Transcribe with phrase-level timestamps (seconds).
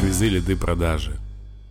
[0.00, 1.20] Подкаст «Квизы, лиды, продажи».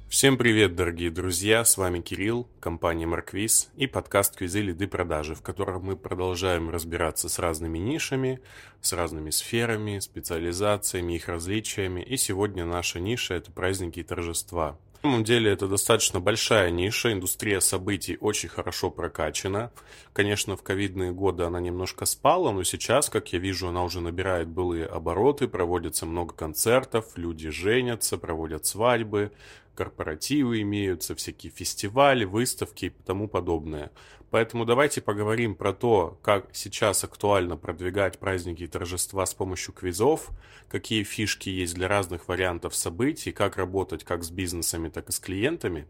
[0.07, 5.41] Всем привет, дорогие друзья, с вами Кирилл, компания Марквиз и подкаст «Квизы, лиды, продажи», в
[5.41, 8.39] котором мы продолжаем разбираться с разными нишами,
[8.81, 12.01] с разными сферами, специализациями, их различиями.
[12.01, 17.13] И сегодня наша ниша– это праздники и торжества– на самом деле это достаточно большая ниша,
[17.13, 19.71] индустрия событий очень хорошо прокачана.
[20.19, 24.49] Конечно, в ковидные годы она немножко спала, но сейчас, как я вижу, она уже набирает
[24.49, 29.31] былые обороты, проводится много концертов, люди женятся, проводят свадьбы,
[29.75, 33.93] корпоративы имеются, всякие фестивали, выставки и тому подобное.
[34.29, 40.31] Поэтому давайте поговорим про то, как сейчас актуально продвигать праздники и торжества с помощью квизов,
[40.67, 45.19] какие фишки есть для разных вариантов событий, как работать как с бизнесами, так и с
[45.19, 45.87] клиентами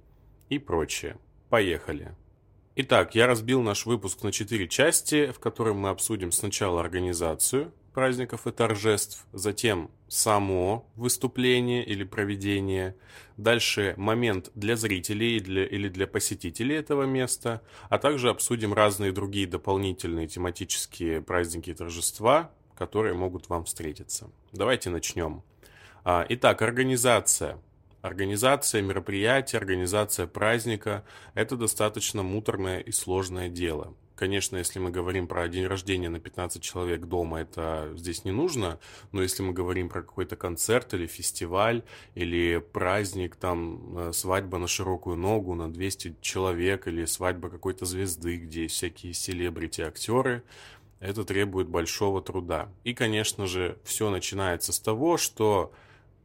[0.50, 1.18] и прочее.
[1.50, 2.16] Поехали!
[2.82, 8.48] Итак, я разбил наш выпуск на четыре части, в котором мы обсудим сначала организацию, праздников
[8.48, 12.96] и торжеств, затем само выступление или проведение,
[13.36, 19.46] дальше момент для зрителей для, или для посетителей этого места, а также обсудим разные другие
[19.46, 24.32] дополнительные тематические праздники и торжества, которые могут вам встретиться.
[24.54, 25.44] Давайте начнем.
[26.06, 27.60] А, итак, организация.
[28.02, 33.94] Организация мероприятия, организация праздника– это достаточно муторное и сложное дело.
[34.16, 38.80] Конечно, если мы говорим про день рождения на 15 человек дома, это здесь не нужно,
[39.12, 41.84] но если мы говорим про какой-то концерт или фестиваль,
[42.16, 48.38] или праздник, там, э, свадьба на широкую ногу на 200 человек, или свадьба какой-то звезды,
[48.38, 50.44] где всякие селебрити-актеры,
[51.00, 52.70] это требует большого труда.
[52.84, 55.74] И, конечно же, все начинается с того, что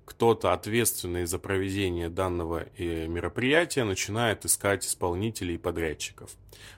[0.05, 6.30] кто-то, ответственный за проведение данного э, мероприятия, начинает искать исполнителей и подрядчиков.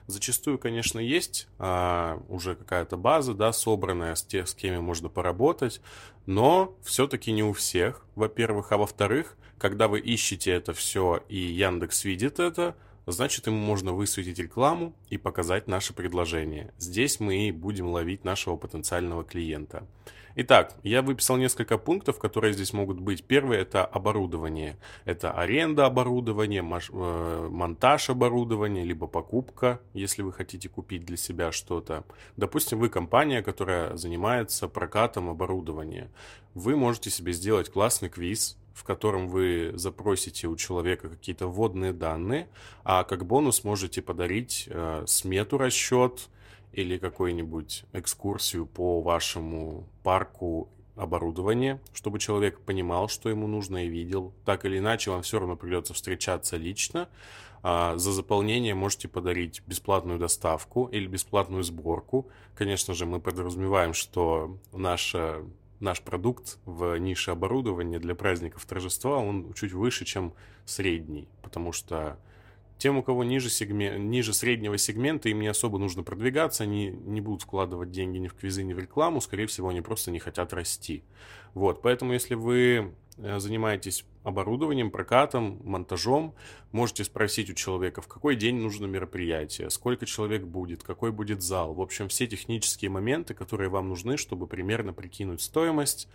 [0.07, 5.81] Зачастую, конечно, есть а, уже какая-то база, да, собранная с тех, с кем можно поработать,
[6.25, 12.05] но все-таки не у всех, во-первых, а во-вторых, когда вы ищете это все и Яндекс
[12.05, 12.75] видит это,
[13.07, 16.73] значит ему можно высветить рекламу и показать наше предложение.
[16.77, 19.87] Здесь мы и будем ловить нашего потенциального клиента.
[20.39, 23.23] Итак, я выписал несколько пунктов, которые здесь могут быть.
[23.23, 24.77] Первый– это оборудование.
[25.03, 32.03] Это аренда оборудования, э, монтаж оборудования, либо покупка, если вы хотите купить для себя что-то.
[32.35, 36.11] Допустим, вы компания, которая занимается прокатом оборудования.
[36.53, 42.47] Вы можете себе сделать классный квиз, в котором вы запросите у человека какие-то вводные данные,
[42.83, 46.29] а как бонус можете подарить э, смету расчет,
[46.77, 54.31] или какую-нибудь экскурсию по вашему парку оборудования, чтобы человек понимал, что ему нужно и видел.
[54.45, 57.09] Так или иначе, вам все равно придется встречаться лично.
[57.63, 62.29] А за заполнение можете подарить бесплатную доставку или бесплатную сборку.
[62.53, 65.43] Конечно же, мы подразумеваем, что наша
[65.79, 70.33] наш продукт в нише оборудования для праздников торжества, он чуть выше, чем
[70.65, 72.17] средний, потому что
[72.77, 77.21] тем, у кого ниже, сегмент, ниже среднего сегмента, им не особо нужно продвигаться, они не
[77.21, 80.53] будут вкладывать деньги ни в квизы, ни в рекламу, скорее всего, они просто не хотят
[80.53, 81.03] расти.
[81.53, 86.35] Вот, поэтому если вы э, занимаетесь оборудованием, прокатом, монтажом,
[86.71, 91.73] можете спросить у человека, в какой день нужно мероприятие, сколько человек будет, какой будет зал.
[91.73, 96.07] В общем, все технические моменты, которые вам нужны, чтобы примерно прикинуть стоимость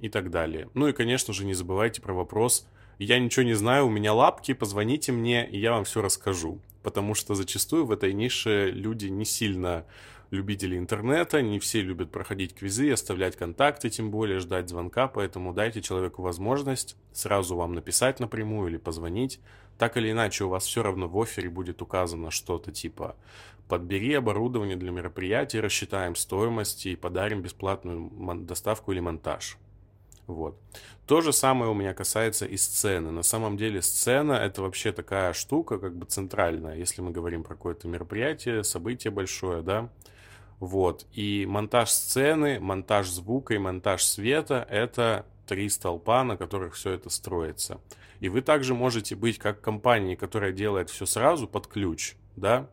[0.00, 0.68] и так далее.
[0.74, 2.66] Ну и, конечно же, не забывайте про вопрос–
[2.98, 6.60] я ничего не знаю, у меня лапки, позвоните мне, и я вам все расскажу.
[6.82, 9.84] Потому что зачастую в этой нише люди не сильно
[10.32, 15.82] любители интернета, не все любят проходить квизы, оставлять контакты, тем более ждать звонка, поэтому дайте
[15.82, 19.40] человеку возможность сразу вам написать напрямую или позвонить.
[19.78, 23.14] Так или иначе, у вас все равно в офере будет указано что-то типа
[23.68, 28.10] «подбери оборудование для мероприятия, рассчитаем стоимость и подарим бесплатную
[28.46, 29.58] доставку или монтаж».
[30.26, 30.58] Вот.
[31.06, 33.10] То же самое у меня касается и сцены.
[33.10, 37.54] На самом деле сцена это вообще такая штука, как бы центральная, если мы говорим про
[37.54, 39.90] какое-то мероприятие, событие большое, да.
[40.60, 41.06] Вот.
[41.12, 47.10] И монтаж сцены, монтаж звука и монтаж света– это три столпа, на которых все это
[47.10, 47.80] строится.
[48.20, 52.70] И вы также можете быть как компания, которая делает все сразу под ключ, да,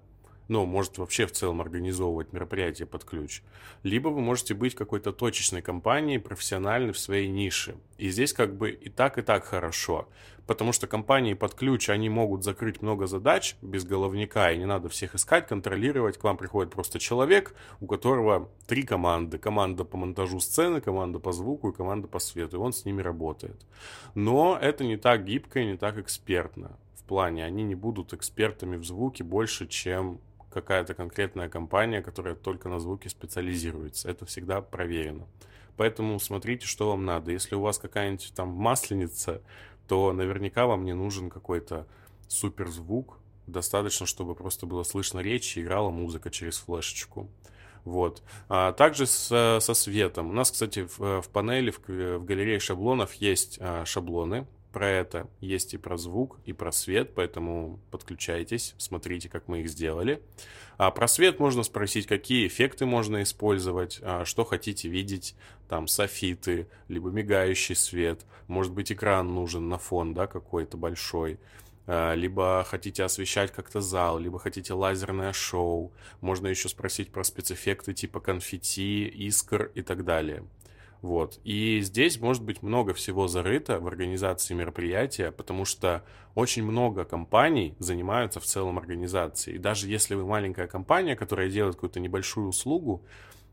[0.50, 3.44] ну, может вообще в целом организовывать мероприятия под ключ.
[3.84, 7.76] Либо вы можете быть какой-то точечной компанией, профессиональной в своей нише.
[8.00, 10.10] И здесь как бы и так, и так хорошо.
[10.48, 14.90] Потому что компании под ключ, они могут закрыть много задач без головника, и не надо
[14.90, 16.18] всех искать, контролировать.
[16.18, 19.38] К вам приходит просто человек, у которого три команды.
[19.38, 22.58] Команда по монтажу сцены, команда по звуку и команда по свету.
[22.58, 23.68] И он с ними работает.
[24.16, 26.80] Но это не так гибко и не так экспертно.
[26.96, 30.20] В плане, они не будут экспертами в звуке больше, чем
[30.52, 34.10] какая-то конкретная компания, которая только на звуке специализируется.
[34.10, 35.28] Это всегда проверено.
[35.78, 37.32] Поэтому смотрите, что вам надо.
[37.32, 39.42] Если у вас какая-нибудь там масленица,
[39.88, 41.88] то наверняка вам не нужен какой-то
[42.28, 43.18] суперзвук.
[43.48, 47.30] Достаточно, чтобы просто было слышно речь и играла музыка через флешечку.
[47.86, 48.22] Вот.
[48.50, 50.30] А также с, со светом.
[50.30, 55.28] У нас, кстати, в, в панели, в, в галерее шаблонов есть а, шаблоны про это.
[55.40, 60.22] Есть и про звук, и про свет, поэтому подключайтесь, смотрите, как мы их сделали.
[60.78, 65.36] А про свет можно спросить, какие эффекты можно использовать, а, что хотите видеть,
[65.68, 71.40] там софиты, либо мигающий свет, может быть экран нужен на фон, да, какой-то большой.
[71.92, 75.92] Э, либо хотите освещать как-то зал, либо хотите лазерное шоу.
[76.22, 80.44] Можно еще спросить про спецэффекты типа конфетти, искр и так далее.
[81.02, 81.40] Вот.
[81.44, 86.04] И здесь может быть много всего зарыто в организации мероприятия, потому что
[86.36, 89.56] очень много компаний занимаются в целом организацией.
[89.56, 93.06] И даже если вы маленькая компания, которая делает какую-то небольшую услугу,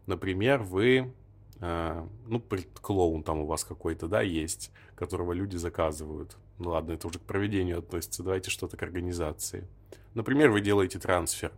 [0.06, 1.12] например, вы,
[1.60, 2.42] э, ну,
[2.80, 6.36] клоун там у вас какой-то, да, есть, которого люди заказывают.
[6.58, 8.24] Ну ладно, это уже к проведению относится.
[8.24, 9.68] Давайте что-то к организации.
[10.14, 11.52] Например, вы делаете трансфер.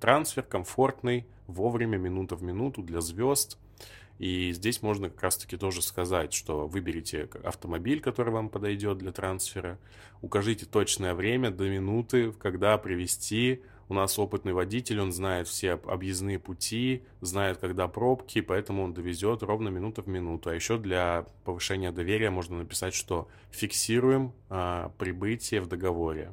[0.00, 3.58] Трансфер комфортный, вовремя, минута в минуту для звезд.
[4.18, 9.78] И здесь можно как раз-таки тоже сказать, что выберите автомобиль, который вам подойдет для трансфера,
[10.22, 16.40] укажите точное время до минуты, когда привести у нас опытный водитель, он знает все объездные
[16.40, 20.50] пути, знает, когда пробки, поэтому он довезет ровно минута в минуту.
[20.50, 26.32] А еще для повышения доверия можно написать, что фиксируем а, прибытие в договоре.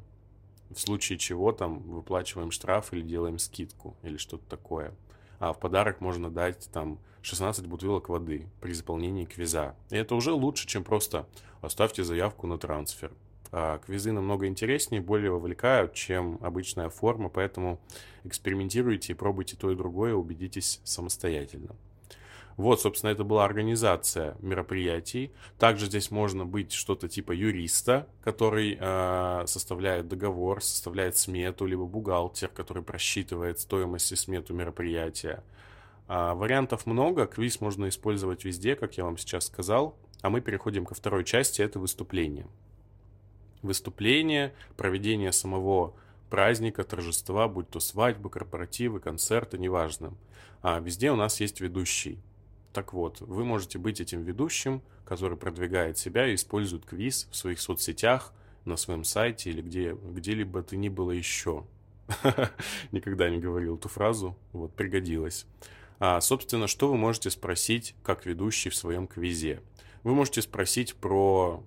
[0.71, 4.95] В случае чего там выплачиваем штраф или делаем скидку или что-то такое.
[5.39, 9.75] А в подарок можно дать там 16 бутылок воды при заполнении квиза.
[9.89, 11.27] И это уже лучше, чем просто
[11.61, 13.11] оставьте заявку на трансфер.
[13.51, 17.79] А квизы намного интереснее, более вовлекают, чем обычная форма, поэтому
[18.23, 21.75] экспериментируйте и пробуйте то и другое, убедитесь самостоятельно.
[22.57, 25.31] Вот, собственно, это была организация мероприятий.
[25.57, 32.49] Также здесь можно быть что-то типа юриста, который э, составляет договор, составляет смету, либо бухгалтер,
[32.49, 35.43] который просчитывает стоимость и смету мероприятия.
[36.07, 39.97] А, вариантов много, квиз можно использовать везде, как я вам сейчас сказал.
[40.21, 42.45] А мы переходим ко второй части, это выступление
[43.63, 45.95] выступление, проведение самого
[46.29, 50.13] праздника, торжества, будь то свадьбы, корпоративы, концерты, неважно.
[50.61, 52.19] А везде у нас есть ведущий.
[52.73, 57.61] Так вот, вы можете быть этим ведущим, который продвигает себя и использует квиз в своих
[57.61, 58.33] соцсетях,
[58.65, 61.65] на своем сайте или где, где-либо ты ни было еще.
[62.91, 65.45] Никогда не говорил эту фразу, вот, пригодилась.
[65.99, 69.61] А, собственно, что вы можете спросить как ведущий в своем квизе?
[70.03, 71.63] Вы можете спросить про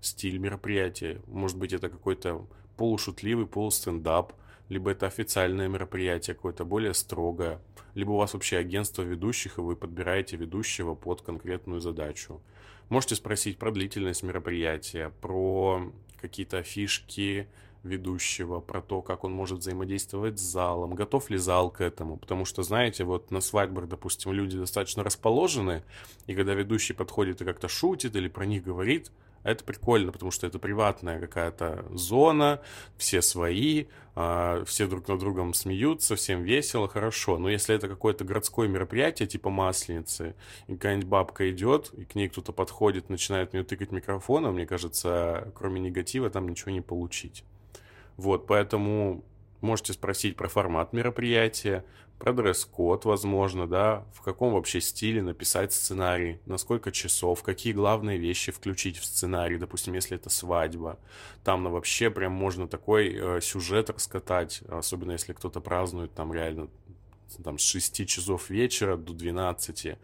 [0.00, 1.20] стиль мероприятия.
[1.26, 2.46] Может быть, это какой-то
[2.76, 4.32] полушутливый полустендап,
[4.70, 7.60] либо это официальное мероприятие какое-то более строгое,
[7.94, 12.40] либо у вас вообще агентство ведущих, и вы подбираете ведущего под конкретную задачу.
[12.88, 17.48] Можете спросить про длительность мероприятия, про какие-то фишки
[17.82, 22.16] ведущего, про то, как он может взаимодействовать с залом, готов ли зал к этому.
[22.16, 25.82] Потому что, знаете, вот на свадьбах, допустим, люди достаточно расположены,
[26.26, 29.10] и когда ведущий подходит и как-то шутит или про них говорит,
[29.42, 32.60] это прикольно, потому что это приватная какая-то зона,
[32.96, 37.38] все свои, а, все друг над другом смеются, всем весело, хорошо.
[37.38, 40.34] Но если это какое-то городское мероприятие, типа масленицы,
[40.66, 44.66] и какая-нибудь бабка идет, и к ней кто-то подходит, начинает в нее тыкать микрофоном, мне
[44.66, 47.44] кажется, кроме негатива там ничего не получить.
[48.16, 49.24] Вот, поэтому
[49.62, 51.84] можете спросить про формат мероприятия,
[52.20, 58.18] про дресс-код, возможно, да, в каком вообще стиле написать сценарий, на сколько часов, какие главные
[58.18, 60.98] вещи включить в сценарий, допустим, если это свадьба.
[61.44, 66.68] Там ну, вообще прям можно такой э, сюжет раскатать, особенно если кто-то празднует там реально
[67.42, 69.96] там с 6 часов вечера до 12,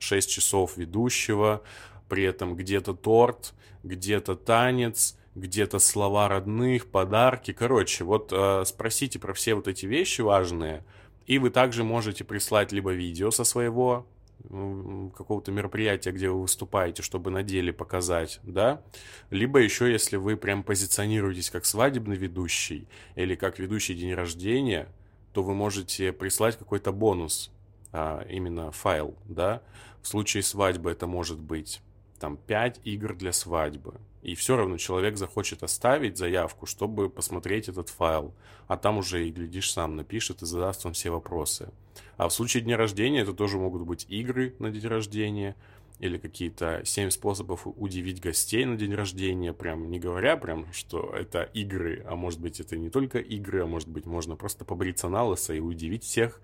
[0.00, 1.62] 6 часов ведущего,
[2.08, 7.52] при этом где-то торт, где-то танец, где-то слова родных, подарки.
[7.52, 10.84] Короче, вот э, спросите про все вот эти вещи важные–
[11.30, 14.04] и вы также можете прислать либо видео со своего
[14.48, 18.82] какого-то мероприятия, где вы выступаете, чтобы на деле показать, да,
[19.30, 24.88] либо еще, если вы прям позиционируетесь как свадебный ведущий или как ведущий день рождения,
[25.32, 27.52] то вы можете прислать какой-то бонус,
[27.92, 29.62] а, именно файл, да,
[30.02, 31.80] в случае свадьбы это может быть
[32.20, 37.88] там 5 игр для свадьбы, и все равно человек захочет оставить заявку, чтобы посмотреть этот
[37.88, 38.34] файл.
[38.68, 41.70] А там уже и, глядишь, сам напишет и задаст вам все вопросы.
[42.16, 45.56] А в случае дня рождения это тоже могут быть игры на день рождения
[45.98, 51.42] или какие-то семь способов удивить гостей на день рождения, прям не говоря прям, что это
[51.42, 55.24] игры, а может быть это не только игры, а может быть можно просто побриться на
[55.24, 56.40] лысо и удивить всех.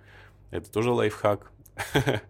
[0.51, 1.51] Это тоже лайфхак.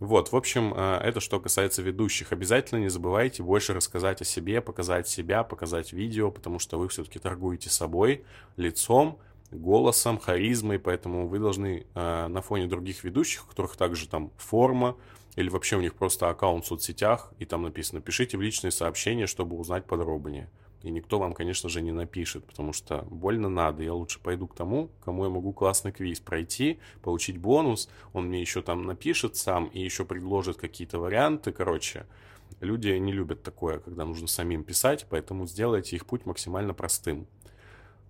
[0.00, 2.32] Вот, в общем, э, это что касается ведущих.
[2.32, 7.18] Обязательно не забывайте больше рассказать о себе, показать себя, показать видео, потому что вы все-таки
[7.18, 8.24] торгуете собой,
[8.56, 9.18] лицом,
[9.52, 14.96] голосом, харизмой, поэтому вы должны э, на фоне других ведущих, у которых также там форма,
[15.36, 19.26] или вообще у них просто аккаунт в соцсетях, и там написано «пишите в личные сообщения,
[19.26, 20.48] чтобы узнать подробнее».
[20.82, 23.82] И никто вам, конечно же, не напишет, потому что больно надо.
[23.82, 27.90] Я лучше пойду к тому, кому я могу классный квиз пройти, получить бонус.
[28.12, 31.52] Он мне еще там напишет сам и еще предложит какие-то варианты.
[31.52, 32.06] Короче,
[32.60, 37.26] люди не любят такое, когда нужно самим писать, поэтому сделайте их путь максимально простым.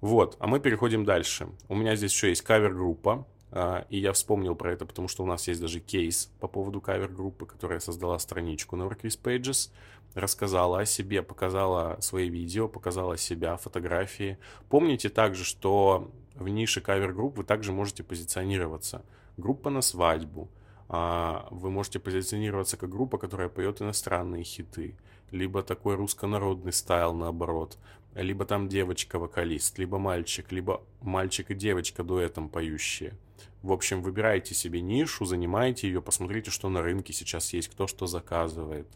[0.01, 1.49] Вот, а мы переходим дальше.
[1.69, 5.27] У меня здесь еще есть кавер-группа, а, и я вспомнил про это, потому что у
[5.27, 9.71] нас есть даже кейс по поводу кавер-группы, которая создала страничку на WorkWith Pages
[10.15, 14.39] рассказала о себе, показала свои видео, показала себя, фотографии.
[14.69, 19.05] Помните также, что в нише кавер-групп вы также можете позиционироваться.
[19.37, 20.49] Группа на свадьбу.
[20.89, 24.97] А, вы можете позиционироваться как группа, которая поет иностранные хиты.
[25.31, 27.79] Либо такой руссконародный стайл наоборот.
[28.15, 33.15] Либо там девочка-вокалист, либо мальчик, либо мальчик и девочка дуэтом поющие.
[33.63, 38.07] В общем, выбирайте себе нишу, занимайте ее, посмотрите, что на рынке сейчас есть, кто что
[38.07, 38.89] заказывает,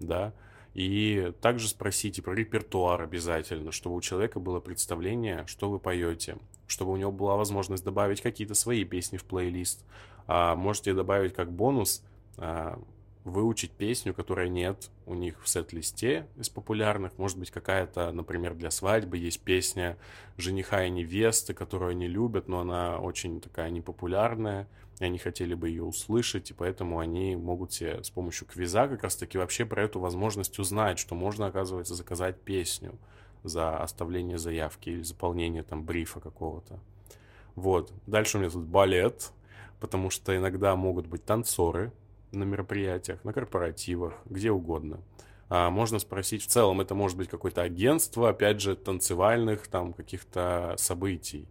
[0.00, 0.32] да.
[0.76, 6.92] И также спросите про репертуар обязательно, чтобы у человека было представление, что вы поете, чтобы
[6.92, 9.86] у него была возможность добавить какие-то свои песни в плейлист.
[10.26, 12.04] А можете добавить как бонус
[12.36, 12.78] а,
[13.24, 17.16] выучить песню, которая нет у них в сет-листе из популярных.
[17.16, 19.96] Может быть, какая-то, например, для свадьбы есть песня
[20.36, 24.68] жениха и невесты, которую они любят, но она очень такая непопулярная
[25.00, 29.02] и они хотели бы ее услышать, и поэтому они могут себе с помощью квиза как
[29.02, 32.98] раз-таки вообще про эту возможность узнать, что можно, оказывается, заказать песню
[33.42, 36.80] за оставление заявки или заполнение там брифа какого-то.
[37.54, 37.92] Вот.
[38.06, 39.32] Дальше у меня тут балет,
[39.80, 41.92] потому что иногда могут быть танцоры
[42.32, 45.00] на мероприятиях, на корпоративах, где угодно.
[45.48, 50.74] А можно спросить, в целом это может быть какое-то агентство, опять же, танцевальных там каких-то
[50.76, 51.46] событий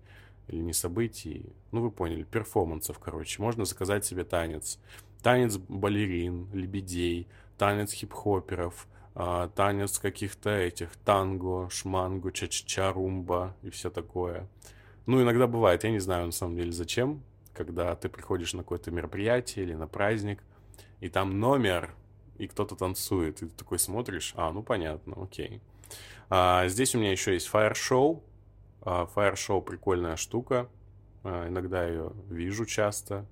[0.48, 3.42] или не событий, ну вы поняли, перформансов, короче.
[3.42, 4.80] Можно заказать себе танец.
[5.22, 13.90] Танец балерин, лебедей, танец хип-хоперов, э, танец каких-то этих, танго, шманго, ча-ча, румба и все
[13.90, 14.48] такое.
[15.06, 17.22] Ну, иногда бывает, я не знаю на самом деле зачем,
[17.54, 20.44] когда ты приходишь на какое-то мероприятие или на праздник,
[21.00, 21.94] и там номер,
[22.38, 25.62] и кто-то танцует, и ты такой смотришь, а, ну понятно, окей.
[26.30, 28.35] А, здесь у меня еще есть фаер-шоу, а,
[28.86, 30.70] Fire Show прикольная штука.
[31.24, 33.25] А, иногда ее вижу часто.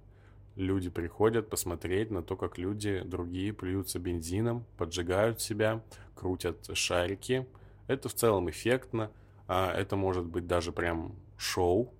[0.55, 5.81] Люди приходят посмотреть на то, как люди другие плюются бензином, поджигают себя,
[6.15, 7.47] крутят шарики.
[7.87, 9.11] Это в целом эффектно.
[9.47, 11.93] А, это может быть даже прям шоу.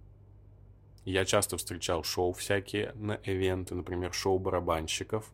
[1.05, 5.31] Я часто встречал шоу всякие на ивенты, например, шоу барабанщиков.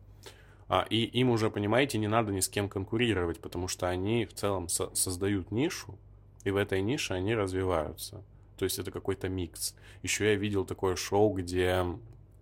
[0.88, 4.68] И им уже, понимаете, не надо ни с кем конкурировать, потому что они в целом
[4.68, 5.98] со- создают нишу,
[6.44, 8.22] и в этой нише они развиваются.
[8.56, 9.74] То есть это какой-то микс.
[10.02, 11.84] Еще я видел такое шоу, где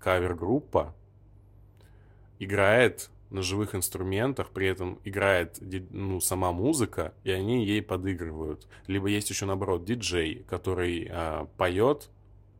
[0.00, 0.94] кавер-группа
[2.38, 5.58] играет на живых инструментах, при этом играет
[5.90, 8.66] ну, сама музыка, и они ей подыгрывают.
[8.86, 12.08] Либо есть еще наоборот диджей, который а, поет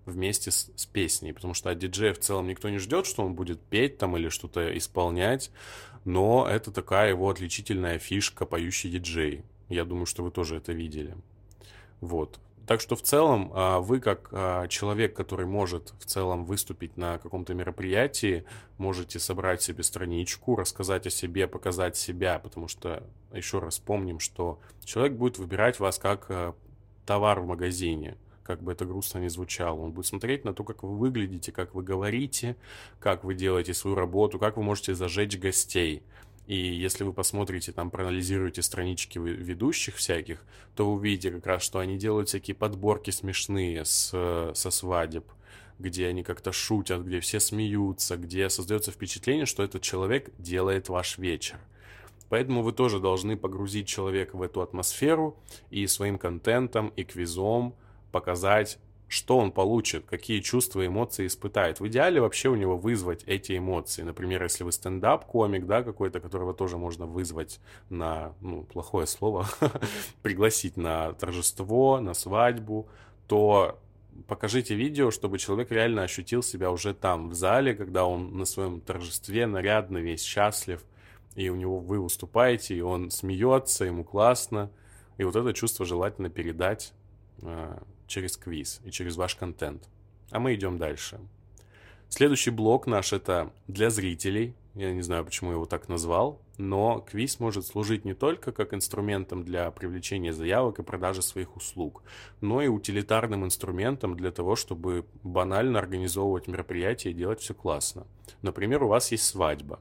[0.05, 3.35] вместе с, с песней, потому что от диджея в целом никто не ждет, что он
[3.35, 5.51] будет петь там или что-то исполнять,
[6.05, 9.43] но это такая его отличительная фишка поющий диджей.
[9.69, 11.17] Я думаю, что вы тоже это видели.
[12.01, 12.39] Вот.
[12.69, 17.17] Так что в целом а, вы как а, человек, который может в целом выступить на
[17.19, 18.45] каком-то мероприятии,
[18.77, 24.61] можете собрать себе страничку, рассказать о себе, показать себя, потому что еще раз помним, что
[24.85, 26.55] человек будет выбирать вас как а,
[27.07, 29.81] товар в магазине, как бы это грустно ни звучало.
[29.81, 32.55] Он будет смотреть на то, как вы выглядите, как вы говорите,
[33.01, 36.03] как вы делаете свою работу, как вы можете зажечь гостей.
[36.49, 40.43] И если вы посмотрите, там, проанализируете странички ведущих всяких,
[40.75, 44.09] то увидите как раз, что они делают всякие подборки смешные с,
[44.55, 45.27] со свадеб,
[45.79, 51.19] где они как-то шутят, где все смеются, где создается впечатление, что этот человек делает ваш
[51.19, 51.59] вечер.
[52.31, 55.37] Поэтому вы тоже должны погрузить человека в эту атмосферу
[55.69, 57.75] и своим контентом, и квизом
[58.11, 58.79] показать
[59.09, 61.81] что он получит, какие чувства, эмоции испытает.
[61.81, 64.03] В идеале вообще у него вызвать эти эмоции.
[64.03, 69.47] Например, если вы стендап-комик, да, какой-то, которого тоже можно вызвать на, ну, плохое слово,
[70.23, 72.89] пригласить на торжество, на свадьбу,
[73.27, 73.79] то
[74.27, 78.81] покажите видео, чтобы человек реально ощутил себя уже там, в зале, когда он на своем
[78.81, 80.85] торжестве нарядно, весь счастлив,
[81.35, 84.71] и у него вы выступаете, и он смеется, ему классно.
[85.17, 86.93] И вот это чувство желательно передать
[87.43, 89.89] а, через квиз и через ваш контент.
[90.31, 91.21] А мы идем дальше.
[92.09, 94.55] Следующий блок наш это для зрителей.
[94.75, 98.73] Я не знаю, почему я его так назвал, но квиз может служить не только как
[98.73, 102.03] инструментом для привлечения заявок и продажи своих услуг,
[102.41, 108.07] но и утилитарным инструментом для того, чтобы банально организовывать мероприятия и делать все классно.
[108.41, 109.81] Например, у вас есть свадьба,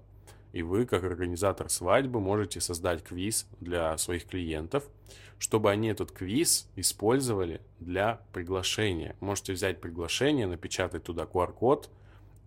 [0.58, 4.90] и вы, как организатор свадьбы, можете создать квиз для своих клиентов,
[5.38, 9.16] чтобы они этот квиз использовали для приглашения.
[9.20, 11.92] Можете взять приглашение, напечатать туда QR-код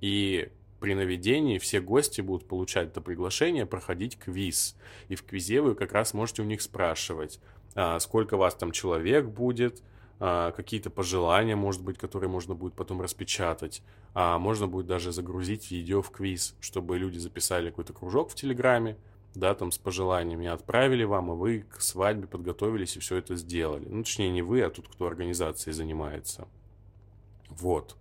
[0.00, 0.50] и
[0.80, 4.74] при наведении все гости будут получать это приглашение, проходить квиз.
[5.06, 7.38] И в квизе вы как раз можете у них спрашивать,
[7.76, 9.84] а, сколько вас там человек будет,
[10.20, 13.82] какие-то пожелания, может быть, которые можно будет потом распечатать.
[14.12, 18.98] А можно будет даже загрузить видео в квиз, чтобы люди записали какой-то кружок в Телеграме,
[19.34, 23.86] да, там с пожеланиями, отправили вам, и вы к свадьбе подготовились и все это сделали.
[23.88, 26.48] Ну, точнее, не вы, а тут кто организацией занимается.
[27.48, 27.96] Вот.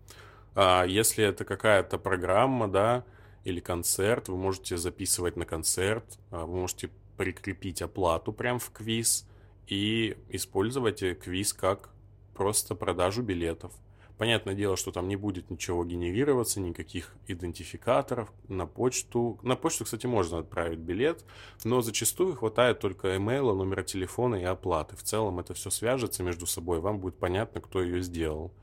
[0.55, 3.05] А если это какая-то программа, да,
[3.43, 9.27] или концерт, вы можете записывать на концерт, а, вы можете прикрепить оплату прям в квиз
[9.67, 11.91] и использовать квиз как
[12.39, 13.73] просто продажу билетов.
[14.17, 19.37] Понятное дело, что там не будет ничего генерироваться, никаких идентификаторов на почту.
[19.43, 21.25] На почту, кстати, можно отправить билет,
[21.65, 24.95] но зачастую хватает только имейла, номера телефона и оплаты.
[24.95, 28.53] В целом это все свяжется между собой, вам будет понятно, кто ее сделал.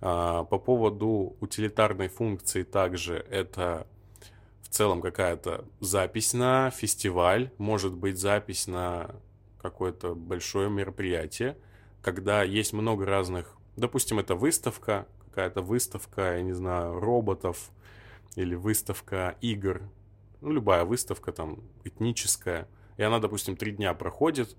[0.00, 3.88] А, по поводу утилитарной функции также это
[4.62, 9.16] в целом какая-то запись на фестиваль, может быть запись на
[9.60, 11.56] какое-то большое мероприятие,
[12.02, 17.70] когда есть много разных, допустим, это выставка, какая-то выставка, я не знаю, роботов
[18.36, 19.82] или выставка игр,
[20.40, 24.56] ну, любая выставка там этническая, и она, допустим, три дня проходит,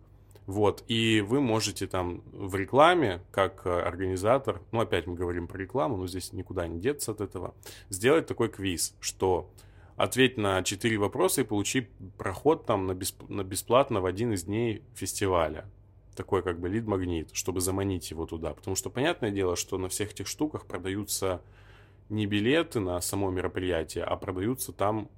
[0.47, 5.59] вот, и вы можете там в рекламе, как э, организатор, ну, опять мы говорим про
[5.59, 7.53] рекламу, но здесь никуда не деться от этого,
[7.89, 9.51] сделать такой квиз, что
[9.97, 13.21] ответь на четыре вопроса и получи проход там на, бесп...
[13.29, 15.65] на бесплатно в один из дней фестиваля.
[16.15, 18.53] Такой как бы лид-магнит, чтобы заманить его туда.
[18.53, 21.41] Потому что понятное дело, что на всех этих штуках продаются
[22.09, 25.09] не билеты на само мероприятие, а продаются там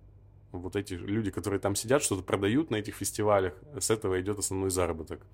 [0.51, 4.69] вот эти люди, которые там сидят, что-то продают на этих фестивалях, с этого идет основной
[4.69, 5.25] заработок.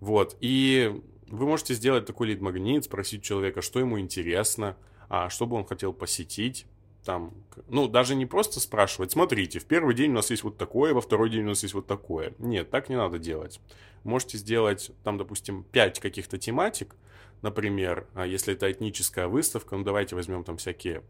[0.00, 4.76] Вот, и вы можете сделать такой лид-магнит, спросить человека, что ему интересно,
[5.08, 6.66] а что бы он хотел посетить,
[7.04, 7.32] там,
[7.68, 11.00] ну, даже не просто спрашивать, смотрите, в первый день у нас есть вот такое, во
[11.00, 12.34] второй день у нас есть вот такое.
[12.38, 13.60] Нет, так не надо делать.
[14.04, 16.94] Можете сделать, там, допустим, 5 каких-то тематик,
[17.42, 21.02] например, а если это этническая выставка, ну, давайте возьмем там всякие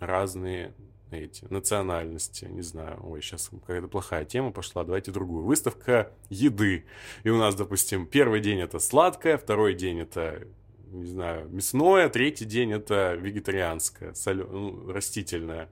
[0.00, 0.74] разные
[1.10, 5.44] эти национальности, не знаю, ой, сейчас какая-то плохая тема пошла, давайте другую.
[5.44, 6.84] Выставка еды.
[7.24, 10.46] И у нас, допустим, первый день это сладкое, второй день это,
[10.90, 14.46] не знаю, мясное, третий день это вегетарианское, солё...
[14.46, 15.68] ну, растительное.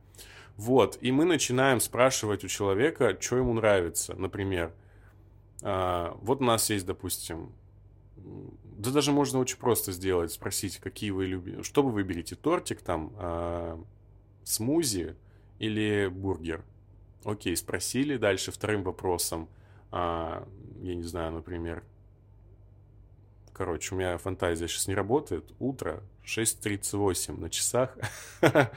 [0.56, 4.14] Вот, и мы начинаем спрашивать у человека, что ему нравится.
[4.14, 4.72] Например,
[5.62, 7.52] а, вот у нас есть, допустим,
[8.16, 13.12] да даже можно очень просто сделать, спросить, какие вы любите, что вы выберете, тортик там,
[13.16, 13.82] а,
[14.44, 15.16] смузи,
[15.58, 16.64] или бургер?
[17.24, 18.16] Окей, спросили.
[18.16, 19.48] Дальше вторым вопросом,
[19.90, 20.46] а,
[20.80, 21.82] я не знаю, например,
[23.58, 25.52] короче, у меня фантазия сейчас не работает.
[25.58, 27.98] Утро, 6.38 на часах.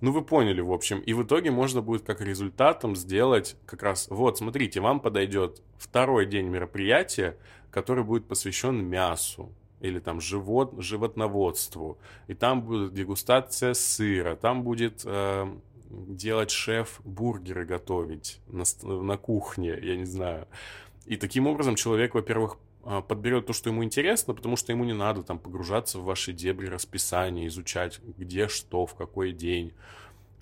[0.00, 1.00] ну, вы поняли, в общем.
[1.00, 4.06] И в итоге можно будет как результатом сделать как раз...
[4.08, 7.36] Вот, смотрите, вам подойдет второй день мероприятия,
[7.72, 11.98] который будет посвящен мясу или там живот, животноводству.
[12.28, 15.02] И там будет дегустация сыра, там будет...
[15.04, 15.52] Э,
[15.90, 20.46] делать шеф бургеры готовить на, на кухне, я не знаю.
[21.06, 25.22] И таким образом человек, во-первых, подберет то, что ему интересно, потому что ему не надо
[25.22, 29.72] там погружаться в ваши дебри расписания, изучать где что, в какой день.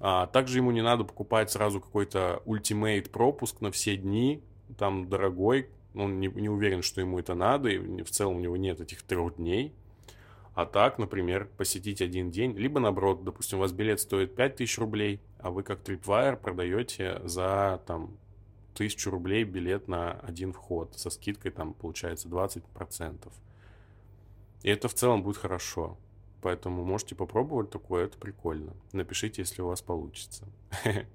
[0.01, 4.43] А также ему не надо покупать сразу какой-то ультимейт пропуск на все дни,
[4.77, 8.57] там дорогой, он не, не уверен, что ему это надо, и в целом у него
[8.57, 9.75] нет этих трех дней.
[10.55, 15.21] А так, например, посетить один день, либо наоборот, допустим, у вас билет стоит 5000 рублей,
[15.39, 18.17] а вы как Tripwire продаете за там
[18.79, 23.33] тысячу рублей билет на один вход со скидкой там получается 20%.
[24.63, 25.99] И это в целом будет хорошо.
[26.41, 28.73] Поэтому можете попробовать такое, это прикольно.
[28.93, 30.45] Напишите, если у вас получится.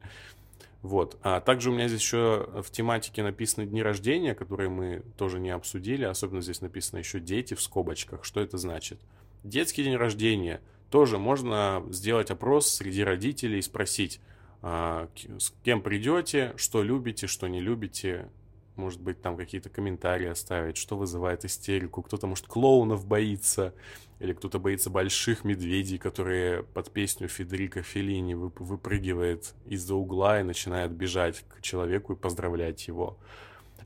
[0.81, 1.17] Вот.
[1.21, 5.49] А также у меня здесь еще в тематике написаны дни рождения, которые мы тоже не
[5.49, 6.03] обсудили.
[6.03, 8.25] Особенно здесь написано еще дети в скобочках.
[8.25, 8.99] Что это значит?
[9.45, 10.59] Детский день рождения.
[10.89, 14.19] Тоже можно сделать опрос среди родителей и спросить,
[14.63, 18.29] с кем придете, что любите, что не любите,
[18.75, 22.01] может быть, там какие-то комментарии оставить, что вызывает истерику.
[22.01, 23.73] Кто-то, может, клоунов боится,
[24.19, 30.91] или кто-то боится больших медведей, которые под песню Федерико Феллини выпрыгивает из-за угла и начинает
[30.91, 33.17] бежать к человеку и поздравлять его.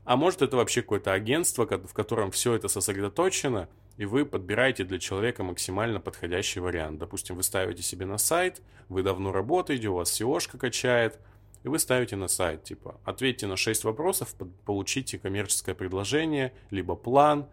[0.04, 4.98] А может, это вообще какое-то агентство, в котором все это сосредоточено, и вы подбираете для
[4.98, 6.98] человека максимально подходящий вариант.
[6.98, 11.18] Допустим, вы ставите себе на сайт, вы давно работаете, у вас SEO-шка качает,
[11.64, 14.34] и вы ставите на сайт, типа, ответьте на 6 вопросов,
[14.64, 17.48] получите коммерческое предложение, либо план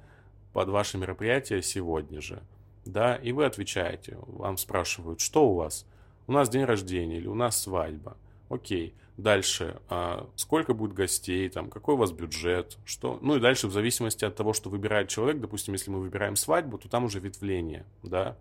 [0.53, 2.43] под ваше мероприятие сегодня же.
[2.85, 5.87] Да, и вы отвечаете, вам спрашивают, что у вас?
[6.27, 8.17] У нас день рождения или у нас свадьба.
[8.49, 13.67] Окей, дальше, а сколько будет гостей, там, какой у вас бюджет, что, ну и дальше
[13.67, 17.19] в зависимости от того, что выбирает человек, допустим, если мы выбираем свадьбу, то там уже
[17.19, 18.37] ветвление, да.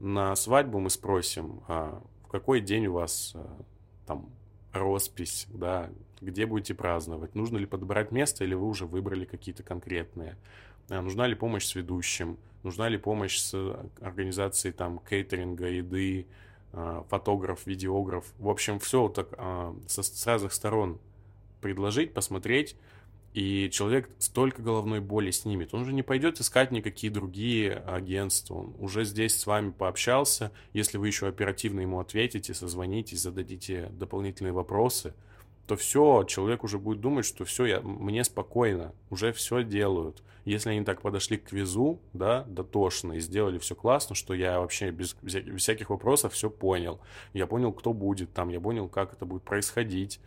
[0.00, 3.62] На свадьбу мы спросим, а, в какой день у вас а,
[4.06, 4.30] там
[4.72, 5.90] роспись, да,
[6.20, 10.36] где будете праздновать, нужно ли подобрать место или вы уже выбрали какие-то конкретные,
[10.88, 13.54] нужна ли помощь с ведущим, нужна ли помощь с
[14.00, 16.26] организацией там кейтеринга, еды,
[16.72, 20.98] фотограф, видеограф, в общем, все так а, со, с разных сторон
[21.60, 22.76] предложить, посмотреть,
[23.34, 25.74] и человек столько головной боли снимет.
[25.74, 28.54] Он же не пойдет искать никакие другие агентства.
[28.54, 30.50] Он уже здесь с вами пообщался.
[30.72, 35.14] Если вы еще оперативно ему ответите, созвонитесь, зададите дополнительные вопросы,
[35.68, 40.22] то все, человек уже будет думать, что все, я, мне спокойно, уже все делают.
[40.46, 44.90] Если они так подошли к квизу, да, дотошно, и сделали все классно, что я вообще
[44.90, 45.14] без,
[45.58, 47.00] всяких вопросов все понял.
[47.34, 50.20] Я понял, кто будет там, я понял, как это будет происходить,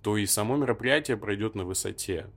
[0.00, 2.28] то и само мероприятие пройдет на высоте.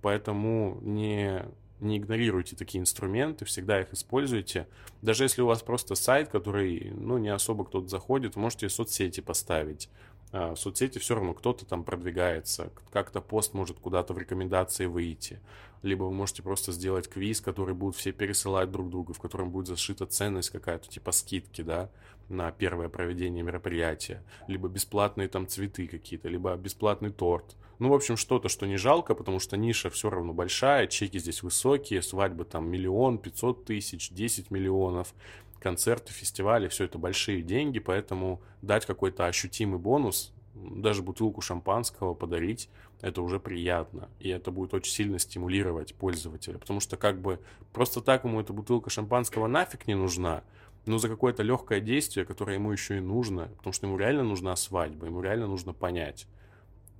[0.00, 1.44] Поэтому не,
[1.80, 4.66] не игнорируйте такие инструменты, всегда их используйте.
[5.02, 9.90] Даже если у вас просто сайт, который ну, не особо кто-то заходит, можете соцсети поставить.
[10.32, 15.40] А, в соцсети все равно кто-то там продвигается, как-то пост может куда-то в рекомендации выйти.
[15.82, 19.68] Либо вы можете просто сделать квиз, который будут все пересылать друг другу, в котором будет
[19.68, 21.88] зашита ценность какая-то, типа скидки, да,
[22.28, 24.22] на первое проведение мероприятия.
[24.48, 27.56] Либо бесплатные там цветы какие-то, либо бесплатный торт.
[27.78, 31.44] Ну, в общем, что-то, что не жалко, потому что ниша все равно большая, чеки здесь
[31.44, 35.14] высокие, свадьбы там миллион, пятьсот тысяч, десять миллионов
[35.60, 42.68] концерты, фестивали, все это большие деньги, поэтому дать какой-то ощутимый бонус, даже бутылку шампанского подарить,
[43.00, 44.08] это уже приятно.
[44.18, 46.58] И это будет очень сильно стимулировать пользователя.
[46.58, 47.40] Потому что как бы
[47.72, 50.42] просто так ему эта бутылка шампанского нафиг не нужна,
[50.86, 54.56] но за какое-то легкое действие, которое ему еще и нужно, потому что ему реально нужна
[54.56, 56.26] свадьба, ему реально нужно понять,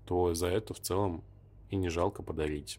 [0.04, 1.24] то за это в целом
[1.70, 2.78] и не жалко подарить.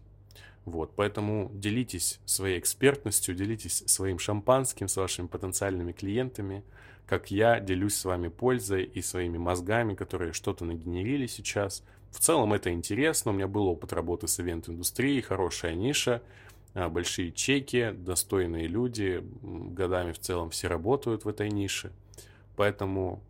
[0.69, 6.63] Вот, поэтому делитесь своей экспертностью, делитесь своим шампанским с вашими потенциальными клиентами,
[7.05, 11.83] как я делюсь с вами пользой и своими мозгами, которые что-то нагенерили сейчас.
[12.11, 16.21] В целом это интересно, у меня был опыт работы с ивент-индустрией, хорошая ниша,
[16.75, 21.91] а, большие чеки, достойные люди, годами в целом все работают в этой нише.
[22.55, 23.23] Поэтому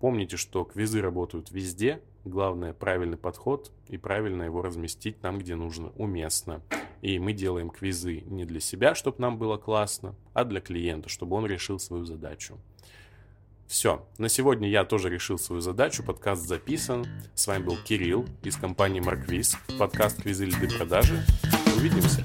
[0.00, 5.92] помните, что квизы работают везде, Главное, правильный подход и правильно его разместить там, где нужно,
[5.94, 6.60] уместно.
[7.00, 11.36] И мы делаем квизы не для себя, чтобы нам было классно, а для клиента, чтобы
[11.36, 12.58] он решил свою задачу.
[13.68, 17.06] Все, на сегодня я тоже решил свою задачу, подкаст записан.
[17.36, 21.24] С вами был Кирилл из компании Марквиз, подкаст «Квизы лиды продажи».
[21.76, 22.24] Увидимся!